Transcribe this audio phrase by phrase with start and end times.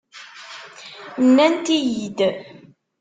[1.25, 2.19] Nnant-iyi-id.